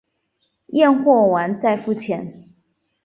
[0.69, 2.55] 验货完再付钱